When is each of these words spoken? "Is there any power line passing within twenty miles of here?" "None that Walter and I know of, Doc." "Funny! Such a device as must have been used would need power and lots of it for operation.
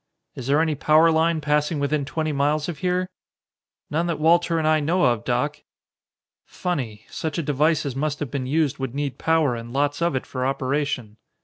"Is 0.33 0.47
there 0.47 0.59
any 0.61 0.73
power 0.73 1.11
line 1.11 1.41
passing 1.41 1.77
within 1.77 2.05
twenty 2.05 2.31
miles 2.31 2.67
of 2.67 2.79
here?" 2.79 3.07
"None 3.91 4.07
that 4.07 4.19
Walter 4.19 4.57
and 4.57 4.67
I 4.67 4.79
know 4.79 5.03
of, 5.05 5.23
Doc." 5.23 5.61
"Funny! 6.43 7.05
Such 7.11 7.37
a 7.37 7.43
device 7.43 7.85
as 7.85 7.95
must 7.95 8.19
have 8.19 8.31
been 8.31 8.47
used 8.47 8.79
would 8.79 8.95
need 8.95 9.19
power 9.19 9.55
and 9.55 9.71
lots 9.71 10.01
of 10.01 10.15
it 10.15 10.25
for 10.25 10.43
operation. 10.43 11.17